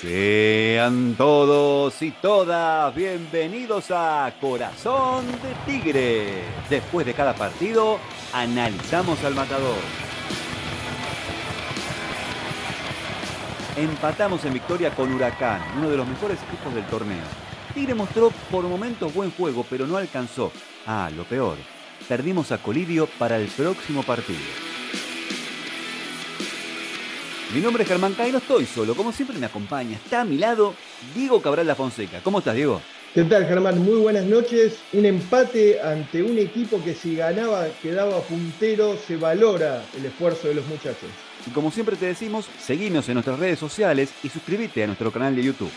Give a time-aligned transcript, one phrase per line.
[0.00, 6.42] Sean todos y todas bienvenidos a Corazón de Tigre.
[6.68, 7.98] Después de cada partido,
[8.34, 9.78] analizamos al matador.
[13.74, 17.24] Empatamos en victoria con Huracán, uno de los mejores equipos del torneo.
[17.72, 20.52] Tigre mostró por momentos buen juego, pero no alcanzó.
[20.86, 21.56] Ah, lo peor,
[22.06, 24.65] perdimos a Colidio para el próximo partido.
[27.54, 30.36] Mi nombre es Germán Cay, no estoy solo, como siempre me acompaña, está a mi
[30.36, 30.74] lado
[31.14, 32.20] Diego Cabral La Fonseca.
[32.24, 32.82] ¿Cómo estás, Diego?
[33.14, 33.78] ¿Qué tal, Germán?
[33.78, 34.78] Muy buenas noches.
[34.92, 40.54] Un empate ante un equipo que si ganaba quedaba puntero, se valora el esfuerzo de
[40.54, 41.08] los muchachos.
[41.46, 45.36] Y como siempre te decimos, seguinos en nuestras redes sociales y suscríbete a nuestro canal
[45.36, 45.70] de YouTube.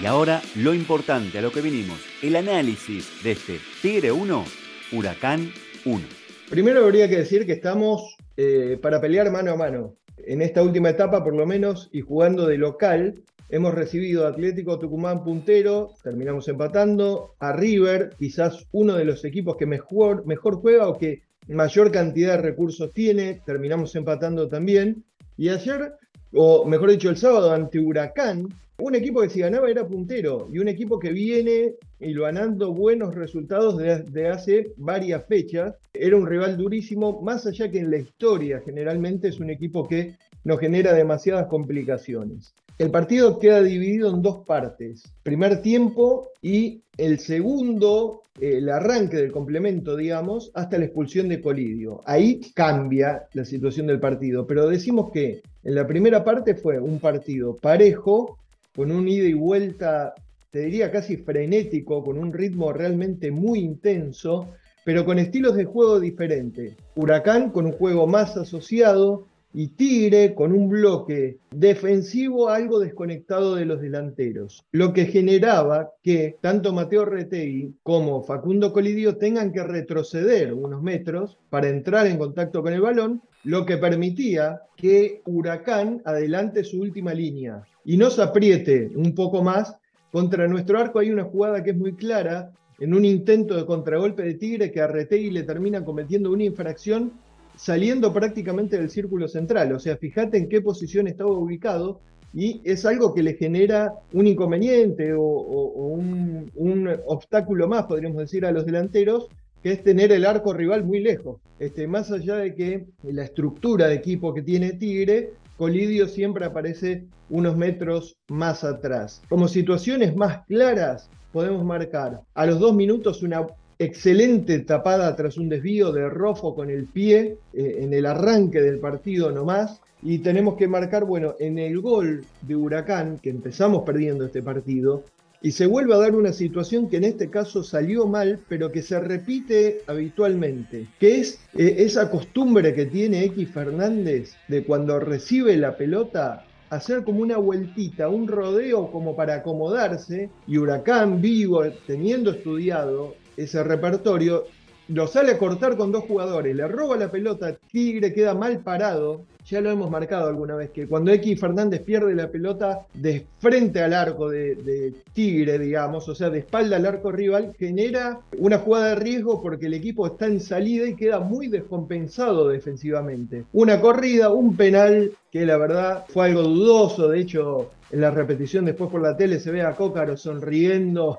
[0.00, 4.44] Y ahora lo importante, a lo que vinimos, el análisis de este Tigre 1,
[4.92, 5.52] Huracán
[5.84, 6.04] 1.
[6.48, 9.96] Primero habría que decir que estamos eh, para pelear mano a mano.
[10.16, 14.78] En esta última etapa, por lo menos, y jugando de local, hemos recibido a Atlético
[14.78, 20.86] Tucumán puntero, terminamos empatando, a River, quizás uno de los equipos que mejor, mejor juega
[20.86, 25.04] o que mayor cantidad de recursos tiene, terminamos empatando también.
[25.36, 25.94] Y ayer,
[26.32, 30.60] o mejor dicho, el sábado ante Huracán, un equipo que si ganaba era puntero y
[30.60, 35.74] un equipo que viene ganando buenos resultados desde hace varias fechas.
[35.92, 40.14] Era un rival durísimo, más allá que en la historia generalmente es un equipo que
[40.44, 42.54] no genera demasiadas complicaciones.
[42.78, 49.32] El partido queda dividido en dos partes, primer tiempo y el segundo, el arranque del
[49.32, 52.00] complemento, digamos, hasta la expulsión de Colidio.
[52.04, 57.00] Ahí cambia la situación del partido, pero decimos que en la primera parte fue un
[57.00, 58.38] partido parejo,
[58.74, 60.14] con un ida y vuelta,
[60.50, 64.48] te diría casi frenético, con un ritmo realmente muy intenso,
[64.84, 66.76] pero con estilos de juego diferentes.
[66.94, 73.64] Huracán con un juego más asociado y Tigre con un bloque defensivo algo desconectado de
[73.64, 80.52] los delanteros, lo que generaba que tanto Mateo Retegui como Facundo Colidio tengan que retroceder
[80.52, 86.64] unos metros para entrar en contacto con el balón, lo que permitía que Huracán adelante
[86.64, 89.74] su última línea y nos apriete un poco más.
[90.12, 94.22] Contra nuestro arco hay una jugada que es muy clara, en un intento de contragolpe
[94.22, 97.14] de Tigre que a Retegui le termina cometiendo una infracción
[97.56, 99.72] saliendo prácticamente del círculo central.
[99.72, 102.00] O sea, fíjate en qué posición estaba ubicado
[102.34, 108.44] y es algo que le genera un inconveniente o, un, un, obstáculo más, podríamos decir,
[108.44, 109.30] a los delanteros,
[109.62, 111.40] que es tener el arco rival muy lejos.
[111.58, 117.04] Este, más allá de que la estructura de equipo que tiene Tigre Colidio siempre aparece
[117.30, 119.22] unos metros más atrás.
[119.28, 123.46] Como situaciones más claras, podemos marcar a los dos minutos una
[123.78, 128.78] excelente tapada tras un desvío de Rofo con el pie eh, en el arranque del
[128.78, 129.80] partido nomás.
[130.00, 135.02] Y tenemos que marcar, bueno, en el gol de Huracán, que empezamos perdiendo este partido,
[135.40, 138.82] y se vuelve a dar una situación que en este caso salió mal, pero que
[138.82, 145.56] se repite habitualmente, que es eh, esa costumbre que tiene X Fernández de cuando recibe
[145.56, 152.30] la pelota hacer como una vueltita, un rodeo como para acomodarse, y Huracán vivo, teniendo
[152.30, 154.44] estudiado ese repertorio,
[154.88, 159.24] lo sale a cortar con dos jugadores, le roba la pelota, Tigre queda mal parado,
[159.48, 163.82] ya lo hemos marcado alguna vez, que cuando X Fernández pierde la pelota de frente
[163.82, 168.90] al arco de, Tigre, digamos, o sea, de espalda al arco rival, genera una jugada
[168.90, 173.44] de riesgo porque el equipo está en salida y queda muy descompensado defensivamente.
[173.52, 178.66] Una corrida, un penal que la verdad fue algo dudoso, de hecho en la repetición
[178.66, 181.18] después por la tele se ve a Cócaro sonriendo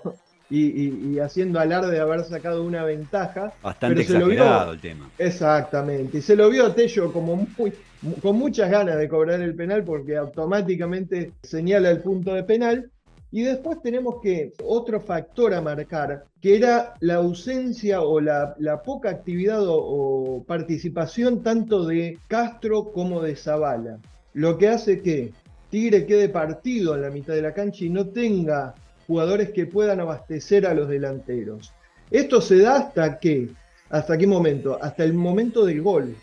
[0.50, 3.54] y, haciendo alarde de haber sacado una ventaja.
[3.62, 5.10] Bastante exagerado el tema.
[5.18, 6.18] Exactamente.
[6.18, 7.74] Y se lo vio a Tello como muy,
[8.22, 12.92] con muchas ganas de cobrar el penal porque automáticamente señala el punto de penal.
[13.32, 19.12] Y después tenemos que otro factor a marcar, que era la ausencia o la, poca
[19.12, 24.00] actividad o, participación tanto de Castro como de Zavala.
[24.34, 25.32] Lo que hace que
[25.70, 28.74] Tigre quede partido en la mitad de la cancha y no tenga
[29.10, 31.74] jugadores que puedan abastecer a los delanteros.
[32.12, 33.50] Esto se da hasta qué?
[33.90, 34.78] ¿Hasta qué momento?
[34.80, 36.16] Hasta el momento del gol.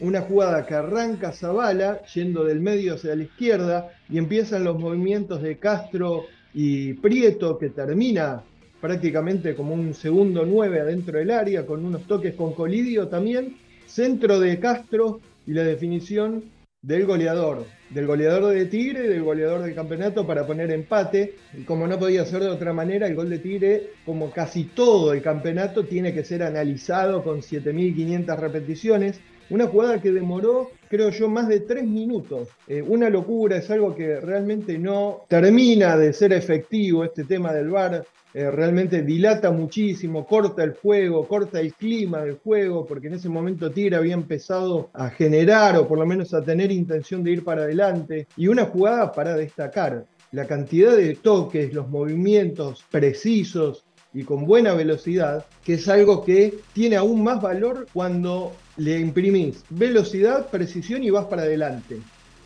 [0.00, 5.42] Una jugada que arranca Zavala yendo del medio hacia la izquierda y empiezan los movimientos
[5.42, 8.42] de Castro y Prieto que termina
[8.80, 13.58] prácticamente como un segundo nueve adentro del área con unos toques con Colidio también.
[13.84, 16.44] Centro de Castro y la definición
[16.80, 21.34] del goleador, del goleador de Tigre del goleador del campeonato para poner empate.
[21.56, 25.12] Y como no podía ser de otra manera, el gol de Tigre, como casi todo
[25.12, 29.20] el campeonato, tiene que ser analizado con 7.500 repeticiones.
[29.50, 32.48] Una jugada que demoró creo yo, más de tres minutos.
[32.66, 37.70] Eh, una locura, es algo que realmente no termina de ser efectivo este tema del
[37.70, 38.04] VAR.
[38.32, 43.28] Eh, realmente dilata muchísimo, corta el juego, corta el clima del juego, porque en ese
[43.28, 47.44] momento Tigre había empezado a generar o por lo menos a tener intención de ir
[47.44, 47.79] para adelante.
[48.36, 54.74] Y una jugada para destacar, la cantidad de toques, los movimientos precisos y con buena
[54.74, 61.10] velocidad, que es algo que tiene aún más valor cuando le imprimís velocidad, precisión y
[61.10, 61.98] vas para adelante.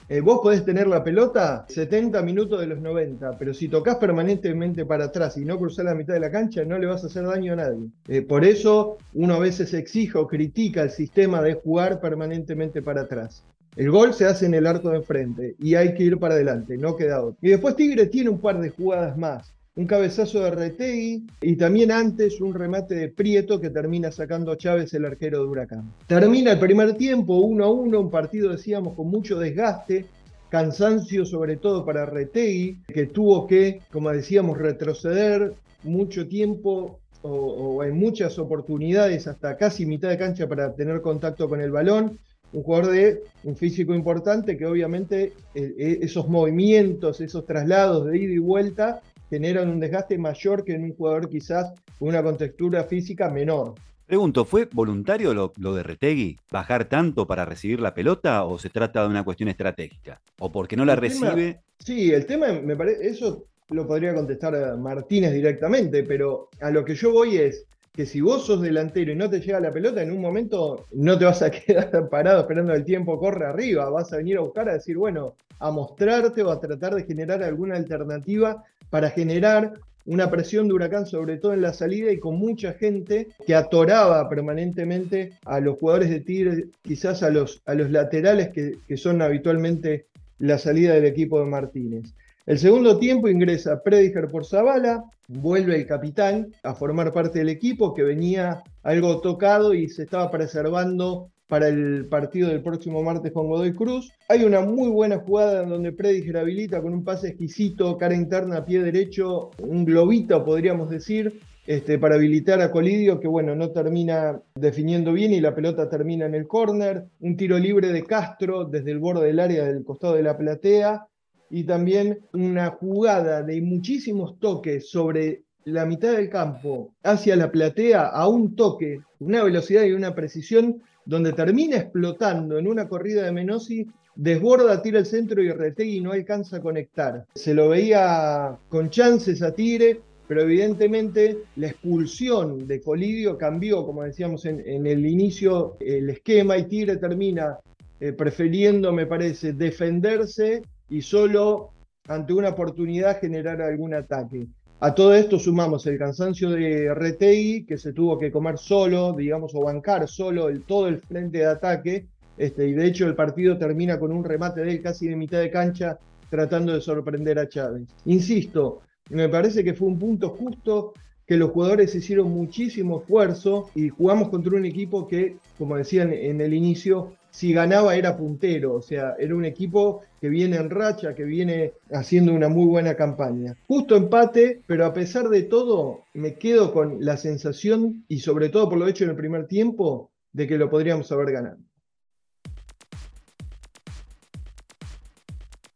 [0.07, 4.85] Eh, vos podés tener la pelota 70 minutos de los 90, pero si tocas permanentemente
[4.85, 7.25] para atrás y no cruzás la mitad de la cancha, no le vas a hacer
[7.25, 7.89] daño a nadie.
[8.09, 13.03] Eh, por eso uno a veces exige o critica el sistema de jugar permanentemente para
[13.03, 13.45] atrás.
[13.77, 16.77] El gol se hace en el arco de enfrente y hay que ir para adelante,
[16.79, 17.39] no queda otro.
[17.43, 21.91] Y después Tigre tiene un par de jugadas más un cabezazo de Retegui y también
[21.91, 25.93] antes un remate de Prieto que termina sacando a Chávez el arquero de Huracán.
[26.07, 30.07] Termina el primer tiempo 1 a 1, un partido decíamos con mucho desgaste,
[30.49, 37.97] cansancio sobre todo para Retegui, que tuvo que, como decíamos, retroceder mucho tiempo o, en
[37.97, 42.19] muchas oportunidades hasta casi mitad de cancha para tener contacto con el balón
[42.55, 48.17] un jugador de un físico importante que obviamente eh, eh, esos movimientos, esos traslados de
[48.17, 52.85] ida y vuelta generan un desgaste mayor que en un jugador quizás con una contextura
[52.85, 53.75] física menor.
[54.07, 56.39] Pregunto, ¿fue voluntario lo, de Retegui?
[56.51, 60.21] ¿Bajar tanto para recibir la pelota o se trata de una cuestión estratégica?
[60.39, 61.61] ¿O porque no la recibe?
[61.79, 66.95] sí, el tema me parece, eso lo podría contestar Martínez directamente, pero a lo que
[66.95, 70.11] yo voy es que si vos sos delantero y no te llega la pelota, en
[70.11, 74.17] un momento no te vas a quedar parado esperando el tiempo corre arriba, vas a
[74.17, 78.65] venir a buscar a decir, bueno, a mostrarte o a tratar de generar alguna alternativa
[78.91, 79.75] para generar
[80.07, 84.29] una presión de huracán, sobre todo en la salida y con mucha gente que atoraba
[84.29, 89.23] permanentemente a los jugadores de Tigre, quizás a los, a los laterales que, que son
[89.23, 90.07] habitualmente
[90.39, 92.13] la salida del equipo de Martínez.
[92.47, 97.95] El segundo tiempo ingresa Prediger por Zavala, vuelve el capitán a formar parte del equipo
[97.95, 103.49] que venía algo tocado y se estaba preservando para el partido del próximo martes con
[103.49, 104.13] Godoy Cruz.
[104.29, 108.63] Hay una muy buena jugada en donde Prediger habilita con un pase exquisito, cara interna,
[108.63, 114.39] pie derecho, un globito podríamos decir, este, para habilitar a Colidio, que bueno, no termina
[114.55, 117.07] definiendo bien y la pelota termina en el córner.
[117.21, 121.07] Un tiro libre de Castro desde el borde del área del costado de la platea.
[121.55, 128.09] Y también una jugada de muchísimos toques sobre la mitad del campo hacia la platea
[128.09, 133.31] a un toque, una velocidad y una precisión donde termina explotando en una corrida de
[133.31, 133.87] Menosi,
[134.17, 137.25] desborda, tira el centro y Retegui no alcanza a conectar.
[137.37, 144.03] Se lo veía con chances a Tigre, pero evidentemente la expulsión de Colidio cambió, como
[144.03, 147.61] decíamos en, el inicio, el esquema y Tigre termina
[148.01, 151.71] eh, prefiriendo, me parece, defenderse y solo
[152.09, 154.47] ante una oportunidad generar algún ataque.
[154.81, 159.55] A todo esto sumamos el cansancio de Retegui, que se tuvo que comer solo, digamos,
[159.55, 162.07] o bancar solo el, todo el frente de ataque.
[162.37, 165.39] Este, y de hecho el partido termina con un remate de él casi de mitad
[165.39, 165.99] de cancha,
[166.29, 167.85] tratando de sorprender a Chávez.
[168.05, 170.93] Insisto, me parece que fue un punto justo
[171.27, 176.41] que los jugadores hicieron muchísimo esfuerzo y jugamos contra un equipo que, como decían en
[176.41, 181.17] el inicio, si ganaba era puntero, o sea, era un equipo que viene en racha,
[181.17, 183.57] que viene haciendo una muy buena campaña.
[183.67, 188.69] Justo empate, pero a pesar de todo, me quedo con la sensación, y sobre todo
[188.69, 191.59] por lo hecho en el primer tiempo, de que lo podríamos haber ganado.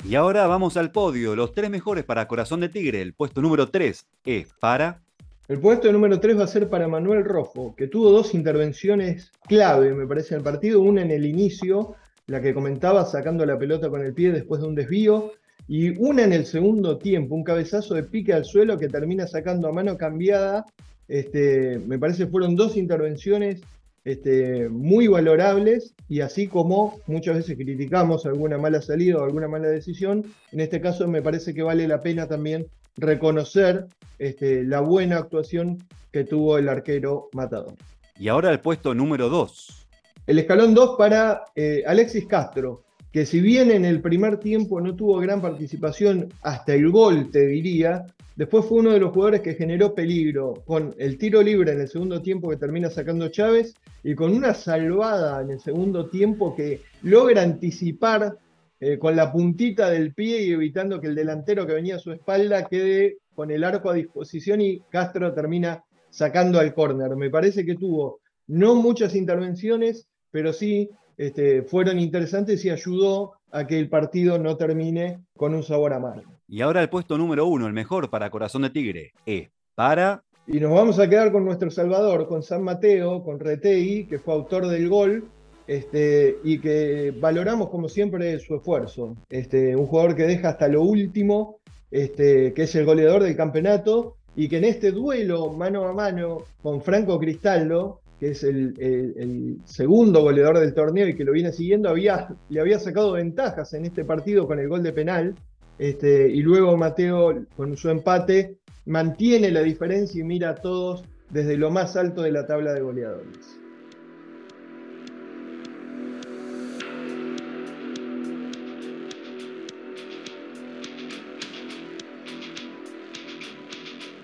[0.04, 3.02] Y ahora vamos al podio, los tres mejores para Corazón de Tigre.
[3.02, 5.02] El puesto número 3 es para
[5.48, 9.94] el puesto número 3 va a ser para Manuel Rojo, que tuvo dos intervenciones clave,
[9.94, 10.82] me parece, en el partido.
[10.82, 11.94] Una en el inicio,
[12.26, 15.32] la que comentaba, sacando la pelota con el pie después de un desvío.
[15.66, 19.68] Y una en el segundo tiempo, un cabezazo de pique al suelo que termina sacando
[19.68, 20.66] a mano cambiada.
[21.08, 23.62] Este, me parece fueron dos intervenciones
[24.04, 29.68] este, muy valorables y así como muchas veces criticamos alguna mala salida o alguna mala
[29.68, 32.66] decisión, en este caso me parece que vale la pena también
[32.98, 33.86] reconocer
[34.18, 35.78] este, la buena actuación
[36.12, 37.74] que tuvo el arquero Matador.
[38.18, 39.86] Y ahora el puesto número 2.
[40.26, 44.94] El escalón 2 para eh, Alexis Castro, que si bien en el primer tiempo no
[44.94, 48.04] tuvo gran participación hasta el gol, te diría,
[48.36, 51.88] después fue uno de los jugadores que generó peligro con el tiro libre en el
[51.88, 53.74] segundo tiempo que termina sacando Chávez
[54.04, 58.36] y con una salvada en el segundo tiempo que logra anticipar
[58.80, 62.12] eh, con la puntita del pie y evitando que el delantero que venía a su
[62.12, 67.16] espalda quede con el arco a disposición y Castro termina sacando al córner.
[67.16, 73.66] Me parece que tuvo no muchas intervenciones, pero sí este, fueron interesantes y ayudó a
[73.66, 76.30] que el partido no termine con un sabor amargo.
[76.46, 80.22] Y ahora el puesto número uno, el mejor para Corazón de Tigre, es para...
[80.46, 84.32] Y nos vamos a quedar con nuestro Salvador, con San Mateo, con Retegui, que fue
[84.32, 85.28] autor del gol,
[85.68, 89.14] este, y que valoramos como siempre su esfuerzo.
[89.28, 91.58] Este, un jugador que deja hasta lo último,
[91.90, 96.38] este, que es el goleador del campeonato, y que en este duelo mano a mano
[96.62, 101.94] con Franco Cristaldo, que es el, segundo goleador del torneo y que lo viene siguiendo,
[101.94, 105.34] le había sacado ventajas en este partido con el gol de penal.
[105.78, 108.56] Este, y luego Mateo, con su empate,
[108.86, 112.80] mantiene la diferencia y mira a todos desde lo más alto de la tabla de
[112.80, 113.58] goleadores.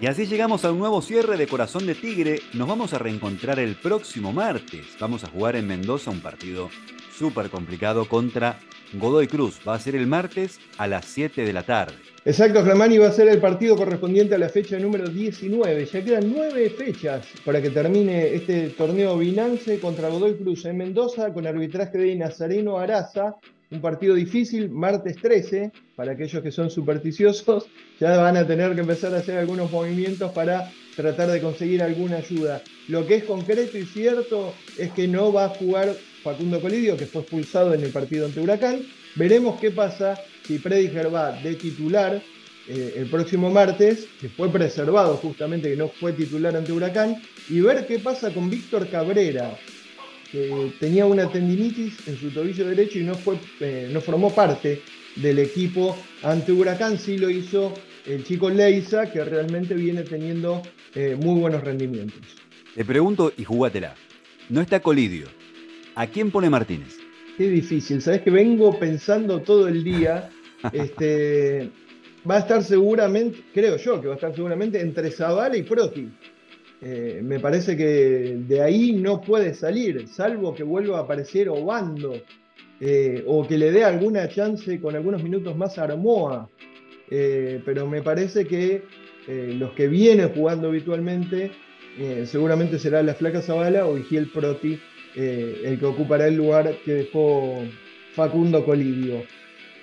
[0.04, 2.40] Y así llegamos a un nuevo cierre de Corazón de Tigre.
[2.52, 4.84] Nos vamos a reencontrar el próximo martes.
[5.00, 6.68] Vamos a jugar en Mendoza un partido
[7.16, 8.60] súper complicado contra
[8.92, 9.58] Godoy Cruz.
[9.66, 11.94] Va a ser el martes a las 7 de la tarde.
[12.26, 15.86] Exacto, y va a ser el partido correspondiente a la fecha número 19.
[15.86, 21.32] Ya quedan nueve fechas para que termine este torneo Binance contra Godoy Cruz en Mendoza
[21.32, 23.36] con arbitraje de Nazareno Araza
[23.74, 27.66] un partido difícil, martes 13, para aquellos que son supersticiosos,
[28.00, 32.16] ya van a tener que empezar a hacer algunos movimientos para tratar de conseguir alguna
[32.16, 32.62] ayuda.
[32.88, 37.06] Lo que es concreto y cierto es que no va a jugar Facundo Colidio, que
[37.06, 38.80] fue expulsado en el partido ante Huracán.
[39.16, 42.22] Veremos qué pasa si Prediger va de titular
[42.66, 47.60] eh, el próximo martes, que fue preservado justamente, que no fue titular ante Huracán, y
[47.60, 49.54] ver qué pasa con Víctor Cabrera,
[50.80, 54.82] tenía una tendinitis en su tobillo derecho y no, fue, eh, no formó parte
[55.16, 57.72] del equipo ante Huracán, sí lo hizo
[58.06, 60.62] el chico Leisa, que realmente viene teniendo
[60.94, 62.20] eh, muy buenos rendimientos.
[62.74, 63.94] Te pregunto y jugátela.
[64.48, 65.26] No está Colidio.
[65.94, 66.98] ¿A quién pone Martínez?
[67.38, 68.02] Qué difícil.
[68.02, 70.30] Sabes que vengo pensando todo el día.
[70.72, 71.70] este,
[72.28, 76.08] va a estar seguramente, creo yo que va a estar seguramente entre Zavala y Proti.
[76.82, 82.14] Eh, me parece que de ahí no puede salir, salvo que vuelva a aparecer Obando
[82.80, 86.48] eh, o que le dé alguna chance con algunos minutos más a Armoa.
[87.10, 88.82] Eh, pero me parece que
[89.26, 91.50] los que vienen jugando habitualmente
[92.26, 94.78] seguramente será la Flaca Zavala o Vigiel Proti
[95.16, 97.62] el que ocupará el lugar que dejó
[98.14, 99.22] Facundo Colidio.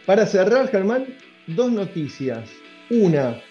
[0.06, 1.06] Para cerrar, Germán,
[1.48, 2.52] dos noticias.
[2.92, 3.42] Una,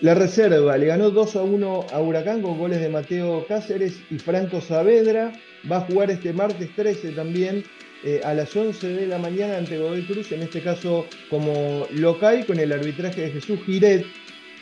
[0.00, 4.18] la reserva le ganó 2 a 1 a Huracán con goles de Mateo Cáceres y
[4.18, 5.32] Franco Saavedra.
[5.70, 7.64] Va a jugar este martes 13 también
[8.04, 12.46] eh, a las 11 de la mañana ante Godoy Cruz, en este caso como local
[12.46, 14.06] con el arbitraje de Jesús Giret.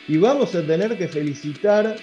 [0.07, 1.97] Y vamos a tener que felicitar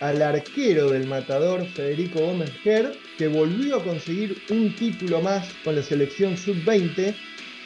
[0.00, 5.76] al arquero del matador Federico Gómez Ger, que volvió a conseguir un título más con
[5.76, 7.14] la selección sub-20.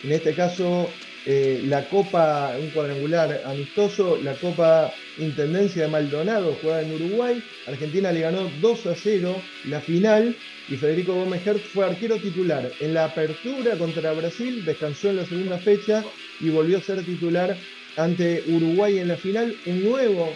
[0.02, 0.90] En este caso
[1.26, 7.42] eh, la Copa, un cuadrangular amistoso, la Copa Intendencia de Maldonado jugada en Uruguay.
[7.66, 10.36] Argentina le ganó 2 a 0 la final
[10.68, 12.70] y Federico Gómez fue arquero titular.
[12.80, 16.04] En la apertura contra Brasil descansó en la segunda fecha
[16.40, 17.56] y volvió a ser titular
[17.96, 19.54] ante Uruguay en la final.
[19.66, 20.30] Un nuevo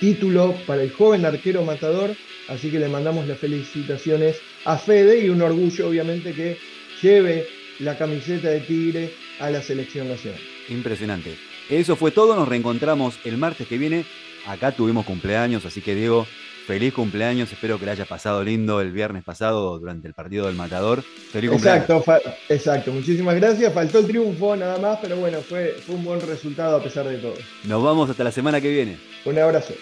[0.00, 2.16] título para el joven arquero matador,
[2.48, 6.58] así que le mandamos las felicitaciones a Fede y un orgullo obviamente que
[7.00, 7.46] lleve
[7.78, 10.40] la camiseta de Tigre a la selección nacional.
[10.68, 11.36] Impresionante.
[11.68, 14.04] Eso fue todo, nos reencontramos el martes que viene.
[14.46, 16.26] Acá tuvimos cumpleaños, así que Diego,
[16.66, 17.52] feliz cumpleaños.
[17.52, 21.02] Espero que le haya pasado lindo el viernes pasado durante el partido del Matador.
[21.02, 22.02] Feliz exacto,
[22.48, 22.92] exacto.
[22.92, 23.72] Muchísimas gracias.
[23.72, 27.18] Faltó el triunfo nada más, pero bueno, fue, fue un buen resultado a pesar de
[27.18, 27.34] todo.
[27.64, 28.98] Nos vamos hasta la semana que viene.
[29.24, 29.74] Un abrazo.